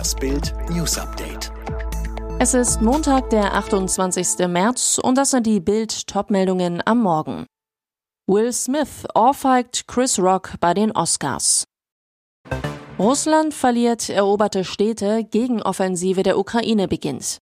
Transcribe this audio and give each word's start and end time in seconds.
Das 0.00 0.14
Bild 0.14 0.54
News 0.70 0.96
Update. 0.96 1.52
Es 2.38 2.54
ist 2.54 2.80
Montag, 2.80 3.28
der 3.28 3.52
28. 3.52 4.48
März 4.48 4.98
und 4.98 5.18
das 5.18 5.32
sind 5.32 5.46
die 5.46 5.60
Bild 5.60 6.06
Topmeldungen 6.06 6.80
am 6.86 7.02
Morgen. 7.02 7.44
Will 8.26 8.50
Smith 8.50 9.06
ohrfeigt 9.14 9.86
Chris 9.86 10.18
Rock 10.18 10.54
bei 10.58 10.72
den 10.72 10.90
Oscars. 10.92 11.64
Russland 12.98 13.52
verliert 13.52 14.08
eroberte 14.08 14.64
Städte, 14.64 15.22
Gegenoffensive 15.22 16.22
der 16.22 16.38
Ukraine 16.38 16.88
beginnt. 16.88 17.36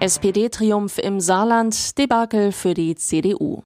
SPD-Triumph 0.00 0.96
im 0.96 1.20
Saarland, 1.20 1.98
Debakel 1.98 2.52
für 2.52 2.72
die 2.72 2.94
CDU. 2.94 3.64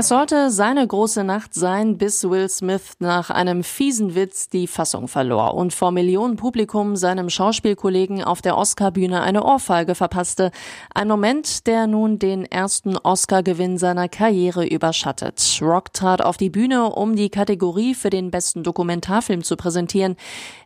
Es 0.00 0.06
sollte 0.06 0.52
seine 0.52 0.86
große 0.86 1.24
Nacht 1.24 1.54
sein, 1.54 1.98
bis 1.98 2.22
Will 2.22 2.48
Smith 2.48 2.92
nach 3.00 3.30
einem 3.30 3.64
fiesen 3.64 4.14
Witz 4.14 4.48
die 4.48 4.68
Fassung 4.68 5.08
verlor 5.08 5.54
und 5.54 5.74
vor 5.74 5.90
Millionen 5.90 6.36
Publikum 6.36 6.94
seinem 6.94 7.28
Schauspielkollegen 7.28 8.22
auf 8.22 8.40
der 8.40 8.56
Oscarbühne 8.56 9.20
eine 9.22 9.42
Ohrfeige 9.42 9.96
verpasste. 9.96 10.52
Ein 10.94 11.08
Moment, 11.08 11.66
der 11.66 11.88
nun 11.88 12.20
den 12.20 12.44
ersten 12.44 12.96
Oscar-Gewinn 12.96 13.76
seiner 13.76 14.08
Karriere 14.08 14.64
überschattet. 14.68 15.58
Rock 15.60 15.92
trat 15.92 16.22
auf 16.22 16.36
die 16.36 16.50
Bühne, 16.50 16.90
um 16.92 17.16
die 17.16 17.28
Kategorie 17.28 17.96
für 17.96 18.10
den 18.10 18.30
besten 18.30 18.62
Dokumentarfilm 18.62 19.42
zu 19.42 19.56
präsentieren. 19.56 20.14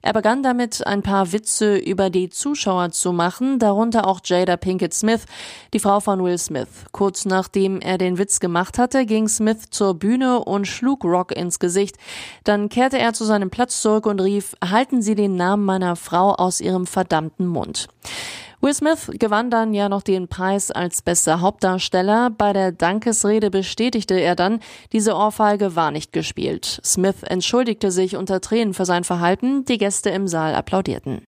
Er 0.03 0.13
begann 0.13 0.43
damit, 0.43 0.87
ein 0.87 1.03
paar 1.03 1.33
Witze 1.33 1.79
über 1.79 2.11
die 2.11 2.29
Zuschauer 2.29 2.91
zu 2.91 3.15
machen, 3.15 3.59
darunter 3.59 4.07
auch 4.07 4.21
Jada 4.23 4.59
Pinkett 4.59 4.93
Smith, 4.93 5.25
die 5.73 5.79
Frau 5.79 6.01
von 6.01 6.23
Will 6.23 6.37
Smith. 6.37 6.69
Kurz 6.93 7.25
nachdem 7.25 7.81
er 7.81 7.97
den 7.97 8.19
Witz 8.19 8.39
gemacht 8.39 8.77
hatte, 8.77 9.07
ging 9.07 9.22
ging 9.23 9.29
Smith 9.29 9.71
zur 9.71 9.95
Bühne 9.95 10.41
und 10.41 10.67
schlug 10.67 11.05
Rock 11.05 11.31
ins 11.31 11.61
Gesicht. 11.61 11.97
Dann 12.43 12.69
kehrte 12.69 12.99
er 12.99 13.13
zu 13.13 13.25
seinem 13.25 13.51
Platz 13.51 13.81
zurück 13.81 14.07
und 14.07 14.21
rief, 14.21 14.57
halten 14.65 15.01
Sie 15.01 15.15
den 15.15 15.37
Namen 15.37 15.65
meiner 15.65 15.95
Frau 15.95 16.35
aus 16.35 16.61
Ihrem 16.61 16.87
verdammten 16.87 17.47
Mund. 17.47 17.87
Will 18.61 18.75
Smith 18.75 19.11
gewann 19.15 19.51
dann 19.51 19.75
ja 19.75 19.89
noch 19.89 20.03
den 20.03 20.27
Preis 20.27 20.73
als 20.73 21.03
bester 21.03 21.41
Hauptdarsteller. 21.41 22.31
Bei 22.31 22.53
der 22.53 22.73
Dankesrede 22.73 23.51
bestätigte 23.51 24.15
er 24.15 24.35
dann, 24.35 24.59
diese 24.93 25.15
Ohrfeige 25.15 25.77
war 25.77 25.93
nicht 25.93 26.13
gespielt. 26.13 26.81
Smith 26.85 27.23
entschuldigte 27.23 27.93
sich 27.93 28.17
unter 28.17 28.41
Tränen 28.41 28.75
für 28.75 28.87
sein 28.87 29.05
Verhalten, 29.05 29.65
die 29.65 29.79
Gäste 29.79 30.11
im 30.11 30.27
Saal 30.27 30.57
applaudierten. 30.57 31.23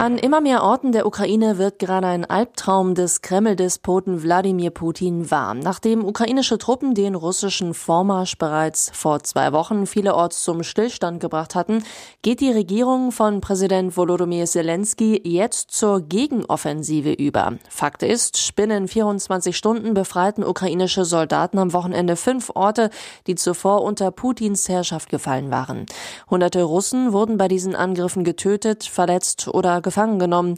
An 0.00 0.16
immer 0.16 0.40
mehr 0.40 0.62
Orten 0.62 0.92
der 0.92 1.04
Ukraine 1.04 1.58
wird 1.58 1.78
gerade 1.78 2.06
ein 2.06 2.24
Albtraum 2.24 2.94
des 2.94 3.20
Kreml-Despoten 3.20 4.22
Wladimir 4.22 4.70
Putin 4.70 5.30
wahr. 5.30 5.52
Nachdem 5.52 6.06
ukrainische 6.06 6.56
Truppen 6.56 6.94
den 6.94 7.14
russischen 7.14 7.74
Vormarsch 7.74 8.38
bereits 8.38 8.90
vor 8.94 9.22
zwei 9.22 9.52
Wochen 9.52 9.86
vielerorts 9.86 10.42
zum 10.42 10.62
Stillstand 10.62 11.20
gebracht 11.20 11.54
hatten, 11.54 11.84
geht 12.22 12.40
die 12.40 12.50
Regierung 12.50 13.12
von 13.12 13.42
Präsident 13.42 13.94
Volodymyr 13.94 14.46
Zelensky 14.46 15.20
jetzt 15.22 15.72
zur 15.72 16.00
Gegenoffensive 16.00 17.12
über. 17.12 17.58
Fakt 17.68 18.02
ist, 18.02 18.56
binnen 18.56 18.88
24 18.88 19.54
Stunden 19.54 19.92
befreiten 19.92 20.44
ukrainische 20.44 21.04
Soldaten 21.04 21.58
am 21.58 21.74
Wochenende 21.74 22.16
fünf 22.16 22.50
Orte, 22.54 22.88
die 23.26 23.34
zuvor 23.34 23.82
unter 23.82 24.10
Putins 24.12 24.66
Herrschaft 24.66 25.10
gefallen 25.10 25.50
waren. 25.50 25.84
Hunderte 26.30 26.62
Russen 26.62 27.12
wurden 27.12 27.36
bei 27.36 27.48
diesen 27.48 27.76
Angriffen 27.76 28.24
getötet, 28.24 28.84
verletzt 28.84 29.46
oder 29.48 29.82
gefangen 29.90 30.18
genommen. 30.18 30.56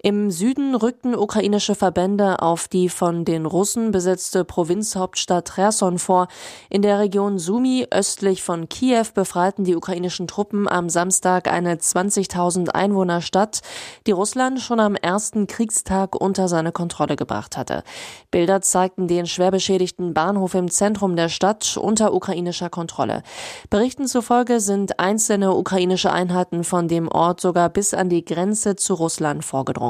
Im 0.00 0.30
Süden 0.30 0.76
rückten 0.76 1.16
ukrainische 1.16 1.74
Verbände 1.74 2.40
auf 2.40 2.68
die 2.68 2.88
von 2.88 3.24
den 3.24 3.46
Russen 3.46 3.90
besetzte 3.90 4.44
Provinzhauptstadt 4.44 5.56
Cherson 5.56 5.98
vor. 5.98 6.28
In 6.70 6.82
der 6.82 7.00
Region 7.00 7.40
Sumi 7.40 7.84
östlich 7.90 8.44
von 8.44 8.68
Kiew 8.68 9.06
befreiten 9.12 9.64
die 9.64 9.74
ukrainischen 9.74 10.28
Truppen 10.28 10.68
am 10.68 10.88
Samstag 10.88 11.48
eine 11.48 11.74
20.000 11.74 12.68
Einwohnerstadt, 12.68 13.60
die 14.06 14.12
Russland 14.12 14.60
schon 14.60 14.78
am 14.78 14.94
ersten 14.94 15.48
Kriegstag 15.48 16.14
unter 16.14 16.46
seine 16.46 16.70
Kontrolle 16.70 17.16
gebracht 17.16 17.56
hatte. 17.56 17.82
Bilder 18.30 18.60
zeigten 18.60 19.08
den 19.08 19.26
schwer 19.26 19.50
beschädigten 19.50 20.14
Bahnhof 20.14 20.54
im 20.54 20.70
Zentrum 20.70 21.16
der 21.16 21.28
Stadt 21.28 21.76
unter 21.76 22.14
ukrainischer 22.14 22.70
Kontrolle. 22.70 23.24
Berichten 23.68 24.06
zufolge 24.06 24.60
sind 24.60 25.00
einzelne 25.00 25.54
ukrainische 25.54 26.12
Einheiten 26.12 26.62
von 26.62 26.86
dem 26.86 27.08
Ort 27.08 27.40
sogar 27.40 27.68
bis 27.68 27.94
an 27.94 28.08
die 28.08 28.24
Grenze 28.24 28.76
zu 28.76 28.94
Russland 28.94 29.44
vorgedrungen. 29.44 29.87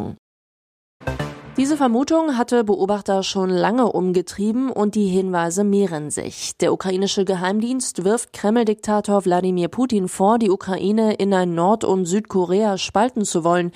Diese 1.59 1.77
Vermutung 1.77 2.39
hatte 2.39 2.63
Beobachter 2.63 3.25
schon 3.25 3.51
lange 3.51 3.91
umgetrieben 3.91 4.71
und 4.71 4.95
die 4.95 5.09
Hinweise 5.09 5.65
mehren 5.65 6.09
sich. 6.09 6.57
Der 6.59 6.73
ukrainische 6.73 7.25
Geheimdienst 7.25 8.05
wirft 8.05 8.33
Kreml-Diktator 8.33 9.25
Wladimir 9.25 9.67
Putin 9.67 10.07
vor, 10.07 10.39
die 10.39 10.51
Ukraine 10.51 11.15
in 11.15 11.35
ein 11.35 11.57
Nord- 11.57 11.83
und 11.83 12.07
Südkorea 12.07 12.79
spalten 12.79 13.25
zu 13.25 13.43
wollen. 13.43 13.73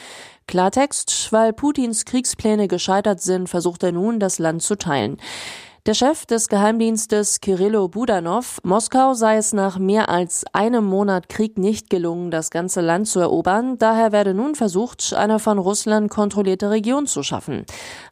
Klartext, 0.47 1.33
weil 1.33 1.53
Putins 1.53 2.05
Kriegspläne 2.05 2.69
gescheitert 2.69 3.21
sind, 3.21 3.49
versucht 3.49 3.83
er 3.83 3.91
nun, 3.91 4.21
das 4.21 4.39
Land 4.39 4.63
zu 4.63 4.77
teilen. 4.77 5.17
Der 5.85 5.95
Chef 5.95 6.27
des 6.27 6.47
Geheimdienstes 6.47 7.41
Kirillo 7.41 7.89
Budanov, 7.89 8.61
Moskau 8.63 9.15
sei 9.15 9.39
es 9.39 9.53
nach 9.53 9.81
mehr 9.81 10.09
als 10.09 10.45
einem 10.53 10.85
Monat 10.85 11.29
Krieg 11.29 11.59
nicht 11.59 11.91
gelungen, 11.91 12.31
das 12.31 12.51
ganze 12.51 12.81
Land 12.81 13.09
zu 13.09 13.19
erobern. 13.19 13.79
Daher 13.79 14.13
werde 14.13 14.33
nun 14.33 14.55
versucht, 14.55 15.13
eine 15.13 15.41
von 15.41 15.59
Russland 15.59 16.09
kontrollierte 16.09 16.71
Region 16.71 17.09
zu 17.09 17.25
schaffen. 17.25 17.67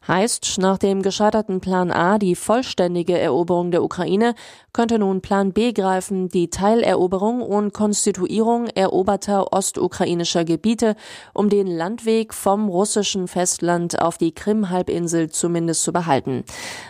Heißt, 0.05 0.57
nach 0.57 0.79
dem 0.79 1.01
gescheiterten 1.01 1.61
Plan 1.61 1.91
A, 1.91 2.17
die 2.17 2.35
vollständige 2.35 3.17
Eroberung 3.17 3.71
der 3.71 3.83
Ukraine, 3.83 4.35
könnte 4.73 4.99
nun 4.99 5.21
Plan 5.21 5.53
B 5.53 5.73
greifen, 5.73 6.29
die 6.29 6.49
Teileroberung 6.49 7.41
und 7.41 7.73
Konstituierung 7.73 8.67
eroberter 8.67 9.53
ostukrainischer 9.53 10.45
Gebiete, 10.45 10.95
um 11.33 11.49
den 11.49 11.67
Landweg 11.67 12.33
vom 12.33 12.69
russischen 12.69 13.27
Festland 13.27 14.01
auf 14.01 14.17
die 14.17 14.33
Krim-Halbinsel 14.33 15.29
zumindest 15.29 15.83
zu 15.83 15.91
behalten. 15.91 16.43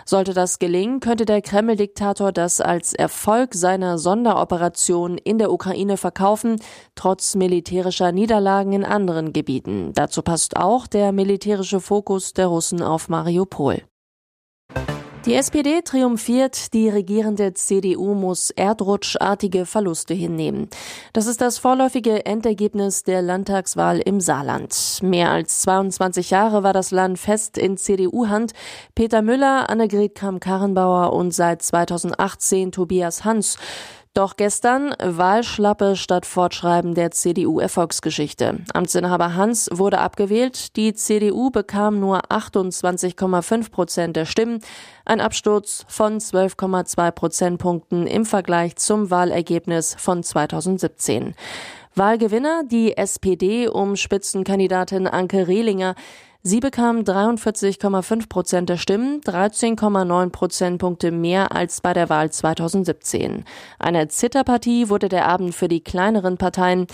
Sollte 0.06 0.34
das 0.34 0.60
gelingen, 0.60 1.00
könnte 1.00 1.26
der 1.26 1.42
Kreml-Diktator 1.42 2.32
das 2.32 2.62
als 2.62 2.94
Erfolg 2.94 3.54
seiner 3.54 3.98
Sonderoperation 3.98 5.18
in 5.18 5.38
der 5.38 5.52
Ukraine 5.52 5.98
verkaufen, 5.98 6.58
trotz 6.96 7.36
militärischer 7.36 8.12
Niederlagen 8.12 8.74
in 8.74 8.86
anderen 8.86 9.34
Gebieten. 9.34 9.92
Dazu 9.94 10.22
passt 10.22 10.58
auch 10.58 10.88
der 10.88 11.12
militärische 11.12 11.80
Fokus 11.80 12.34
der 12.34 12.48
Russen 12.48 12.82
auf 12.82 13.10
Mariupol. 13.10 13.82
Die 15.28 15.36
SPD 15.36 15.84
triumphiert, 15.84 16.74
die 16.74 16.90
regierende 16.90 17.54
CDU 17.54 18.16
muss 18.16 18.50
erdrutschartige 18.50 19.68
Verluste 19.68 20.16
hinnehmen. 20.16 20.68
Das 21.14 21.28
ist 21.28 21.42
das 21.42 21.60
vorläufige 21.60 22.26
Endergebnis 22.26 23.04
der 23.04 23.22
Landtagswahl 23.22 24.00
im 24.00 24.20
Saarland. 24.20 25.00
Mehr 25.04 25.30
als 25.30 25.62
22 25.62 26.32
Jahre 26.32 26.64
war 26.64 26.74
das 26.74 26.90
Land 26.90 27.20
fest 27.20 27.60
in 27.60 27.78
CDU-Hand. 27.78 28.54
Peter 28.96 29.22
Müller, 29.22 29.70
Annegret 29.70 30.16
Kramp-Karrenbauer 30.16 31.14
und 31.14 31.30
seit 31.36 31.62
2018 31.62 32.72
Tobias 32.72 33.24
Hans. 33.24 33.60
Doch 34.14 34.36
gestern 34.36 34.94
Wahlschlappe 35.02 35.96
statt 35.96 36.26
Fortschreiben 36.26 36.96
der 36.96 37.12
CDU-Erfolgsgeschichte. 37.12 38.58
Amtsinhaber 38.74 39.36
Hans 39.36 39.70
wurde 39.72 40.00
abgewählt. 40.00 40.76
Die 40.76 40.94
CDU 40.94 41.50
bekam 41.50 42.02
nur 42.02 42.20
28,5 42.30 43.72
Prozent 43.72 44.18
der 44.18 44.26
Stimmen. 44.26 44.60
Ein 45.06 45.22
Absturz 45.22 45.86
von 45.88 46.20
12,2 46.20 47.12
Prozentpunkten 47.12 48.06
im 48.06 48.26
Vergleich 48.26 48.76
zum 48.76 49.12
Wahlergebnis 49.12 49.96
von 49.98 50.24
2017. 50.24 51.34
Wahlgewinner 51.96 52.64
die 52.66 52.98
SPD 52.98 53.70
um 53.70 53.96
Spitzenkandidatin 53.96 55.08
Anke 55.08 55.48
Rehlinger. 55.48 55.96
Sie 56.44 56.60
bekam 56.60 57.02
43,5 57.02 58.28
Prozent 58.28 58.68
der 58.68 58.78
Stimmen, 58.78 59.22
13,9 59.22 60.32
Prozentpunkte 60.32 61.12
mehr 61.12 61.56
als 61.56 61.82
bei 61.82 61.94
der 61.94 62.10
Wahl 62.10 62.32
2017. 62.32 63.46
Eine 63.78 64.08
Zitterpartie 64.08 64.90
wurde 64.90 65.08
der 65.08 65.28
Abend 65.28 65.54
für 65.54 65.68
die 65.68 65.84
kleineren 65.84 66.40
Parteien. 66.40 66.88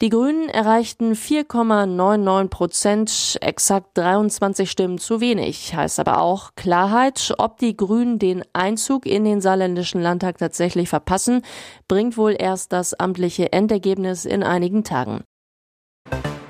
Die 0.00 0.10
Grünen 0.10 0.48
erreichten 0.48 1.14
4,99 1.14 2.48
Prozent, 2.48 3.38
exakt 3.40 3.98
23 3.98 4.70
Stimmen 4.70 4.98
zu 4.98 5.20
wenig. 5.20 5.74
Heißt 5.74 5.98
aber 5.98 6.20
auch 6.20 6.52
Klarheit, 6.54 7.34
ob 7.38 7.58
die 7.58 7.76
Grünen 7.76 8.20
den 8.20 8.44
Einzug 8.52 9.06
in 9.06 9.24
den 9.24 9.40
saarländischen 9.40 10.02
Landtag 10.02 10.38
tatsächlich 10.38 10.88
verpassen, 10.88 11.42
bringt 11.88 12.16
wohl 12.16 12.36
erst 12.38 12.72
das 12.72 12.94
amtliche 12.94 13.52
Endergebnis 13.52 14.24
in 14.24 14.44
einigen 14.44 14.84
Tagen. 14.84 15.24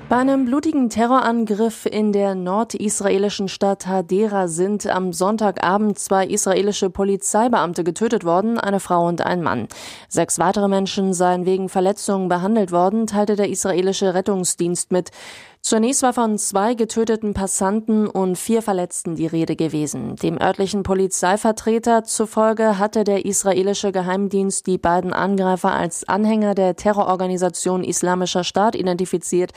Bei 0.07 0.17
einem 0.17 0.45
blutigen 0.45 0.91
Terrorangriff 0.91 1.87
in 1.87 2.13
der 2.13 2.35
nordisraelischen 2.35 3.47
Stadt 3.47 3.87
Hadera 3.87 4.47
sind 4.47 4.85
am 4.85 5.13
Sonntagabend 5.13 5.97
zwei 5.97 6.27
israelische 6.27 6.91
Polizeibeamte 6.91 7.83
getötet 7.83 8.23
worden, 8.23 8.59
eine 8.59 8.79
Frau 8.79 9.07
und 9.07 9.25
ein 9.25 9.41
Mann. 9.41 9.67
Sechs 10.07 10.37
weitere 10.37 10.67
Menschen 10.67 11.15
seien 11.15 11.47
wegen 11.47 11.69
Verletzungen 11.69 12.29
behandelt 12.29 12.71
worden, 12.71 13.07
teilte 13.07 13.35
der 13.35 13.49
israelische 13.49 14.13
Rettungsdienst 14.13 14.91
mit. 14.91 15.09
Zunächst 15.67 16.03
war 16.03 16.13
von 16.13 16.37
zwei 16.37 16.75
getöteten 16.75 17.33
Passanten 17.33 18.05
und 18.05 18.37
vier 18.37 18.61
Verletzten 18.61 19.15
die 19.15 19.25
Rede 19.25 19.55
gewesen. 19.55 20.15
Dem 20.15 20.39
örtlichen 20.39 20.83
Polizeivertreter 20.83 22.03
zufolge 22.03 22.77
hatte 22.77 23.03
der 23.03 23.25
israelische 23.25 23.91
Geheimdienst 23.91 24.67
die 24.67 24.77
beiden 24.77 25.11
Angreifer 25.11 25.73
als 25.73 26.07
Anhänger 26.07 26.53
der 26.53 26.75
Terrororganisation 26.75 27.83
Islamischer 27.83 28.43
Staat 28.43 28.75
identifiziert. 28.75 29.53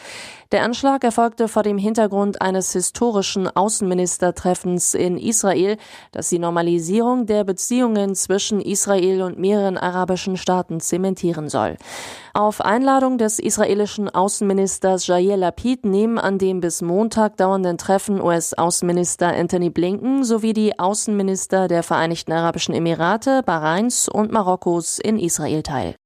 Der 0.51 0.63
Anschlag 0.63 1.05
erfolgte 1.05 1.47
vor 1.47 1.63
dem 1.63 1.77
Hintergrund 1.77 2.41
eines 2.41 2.73
historischen 2.73 3.47
Außenministertreffens 3.55 4.95
in 4.95 5.19
Israel, 5.19 5.77
das 6.13 6.31
die 6.31 6.39
Normalisierung 6.39 7.27
der 7.27 7.45
Beziehungen 7.45 8.15
zwischen 8.15 8.63
Israel 8.63 9.21
und 9.21 9.39
mehreren 9.39 9.77
arabischen 9.77 10.39
Staaten 10.39 10.81
zementieren 10.81 11.51
soll. 11.51 11.77
Auf 12.33 12.61
Einladung 12.63 13.19
des 13.19 13.39
israelischen 13.39 14.09
Außenministers 14.09 15.07
Jair 15.07 15.37
Lapid 15.37 15.85
nehmen 15.99 16.19
an 16.19 16.39
dem 16.39 16.61
bis 16.61 16.81
Montag 16.81 17.37
dauernden 17.39 17.77
Treffen 17.77 18.21
US-Außenminister 18.21 19.35
Anthony 19.35 19.69
Blinken 19.69 20.23
sowie 20.23 20.53
die 20.53 20.79
Außenminister 20.79 21.67
der 21.67 21.83
Vereinigten 21.83 22.31
Arabischen 22.31 22.73
Emirate, 22.73 23.43
Bahrains 23.45 24.09
und 24.09 24.31
Marokkos 24.31 25.01
in 25.01 25.19
Israel 25.19 25.65
teil. 25.65 25.97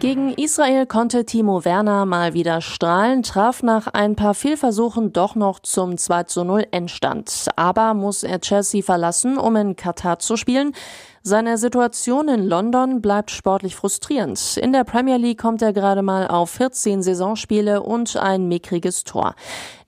Gegen 0.00 0.32
Israel 0.34 0.86
konnte 0.86 1.24
Timo 1.24 1.64
Werner 1.64 2.04
mal 2.04 2.34
wieder 2.34 2.60
strahlen, 2.60 3.22
traf 3.22 3.62
nach 3.62 3.88
ein 3.88 4.14
paar 4.16 4.34
Fehlversuchen 4.34 5.14
doch 5.14 5.34
noch 5.34 5.60
zum 5.60 5.96
2 5.96 6.24
zu 6.24 6.44
0 6.44 6.66
Endstand. 6.70 7.48
Aber 7.56 7.94
muss 7.94 8.22
er 8.22 8.40
Chelsea 8.40 8.82
verlassen, 8.82 9.38
um 9.38 9.56
in 9.56 9.76
Katar 9.76 10.18
zu 10.18 10.36
spielen? 10.36 10.72
Seine 11.22 11.58
Situation 11.58 12.28
in 12.28 12.46
London 12.46 13.02
bleibt 13.02 13.30
sportlich 13.30 13.74
frustrierend. 13.74 14.56
In 14.56 14.72
der 14.72 14.84
Premier 14.84 15.16
League 15.16 15.40
kommt 15.40 15.62
er 15.62 15.72
gerade 15.72 16.02
mal 16.02 16.28
auf 16.28 16.50
14 16.50 17.02
Saisonspiele 17.02 17.82
und 17.82 18.16
ein 18.16 18.46
mickriges 18.46 19.04
Tor. 19.04 19.34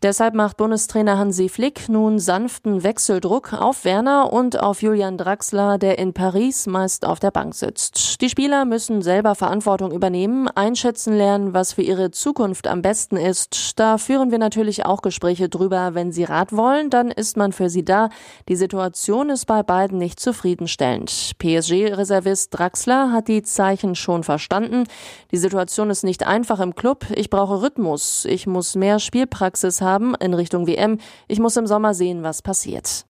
Deshalb 0.03 0.35
macht 0.35 0.57
Bundestrainer 0.57 1.19
Hansi 1.19 1.51
Flick 1.51 1.91
nun 1.91 2.19
sanften 2.19 2.83
Wechseldruck 2.83 3.53
auf 3.53 3.85
Werner 3.85 4.33
und 4.33 4.59
auf 4.59 4.81
Julian 4.81 5.19
Draxler, 5.19 5.77
der 5.77 5.99
in 5.99 6.15
Paris 6.15 6.67
meist 6.67 7.05
auf 7.05 7.21
der 7.21 7.31
Bank 7.31 7.55
sitzt. 7.55 8.21
Die 8.23 8.31
Spieler 8.31 8.65
müssen 8.65 9.03
selber 9.03 9.35
Verantwortung 9.35 9.93
übernehmen, 9.93 10.49
einschätzen 10.49 11.15
lernen, 11.15 11.53
was 11.53 11.75
für 11.75 11.83
ihre 11.83 12.11
Zukunft 12.13 12.67
am 12.67 12.81
besten 12.81 13.19
ist. 13.19 13.79
Da 13.79 13.99
führen 13.99 14.31
wir 14.31 14.39
natürlich 14.39 14.87
auch 14.87 15.03
Gespräche 15.03 15.51
drüber. 15.51 15.91
Wenn 15.93 16.13
sie 16.13 16.25
Rat 16.25 16.57
wollen, 16.57 16.89
dann 16.89 17.11
ist 17.11 17.37
man 17.37 17.53
für 17.53 17.69
sie 17.69 17.85
da. 17.85 18.09
Die 18.49 18.57
Situation 18.57 19.29
ist 19.29 19.45
bei 19.45 19.63
beiden 19.63 19.99
nicht 19.99 20.19
zufriedenstellend. 20.19 21.11
PSG-Reservist 21.39 22.59
Draxler 22.59 23.13
hat 23.13 23.29
die 23.29 23.43
Zeichen 23.43 23.95
schon 23.95 24.25
verstanden. 24.25 24.85
Die 25.31 25.37
Situation 25.37 25.91
ist 25.91 26.05
nicht 26.05 26.27
einfach 26.27 26.61
im 26.61 26.75
Club. 26.75 27.07
Ich 27.15 27.31
brauche 27.31 27.63
Rhythmus. 27.63 28.25
Ich 28.25 28.47
muss 28.47 28.75
mehr 28.75 28.99
Spielpraxis 28.99 29.81
haben 29.81 30.15
in 30.17 30.35
Richtung 30.35 30.67
WM. 30.67 30.99
Ich 31.29 31.41
muss 31.41 31.57
im 31.57 31.67
Sommer 31.67 31.95
sehen, 31.95 32.23
was 32.23 32.43
passiert. 32.43 33.05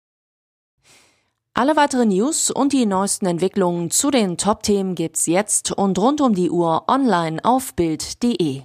Alle 1.55 1.77
weiteren 1.77 2.09
News 2.09 2.51
und 2.51 2.73
die 2.73 2.87
neuesten 2.87 3.27
Entwicklungen 3.27 3.91
zu 3.91 4.11
den 4.11 4.37
Top-Themen 4.37 4.95
gibt's 4.95 5.27
jetzt 5.27 5.73
und 5.73 5.99
rund 5.99 6.21
um 6.21 6.35
die 6.35 6.51
Uhr 6.51 6.85
online 6.89 7.45
auf 7.45 7.75
Bild.de. 7.75 8.62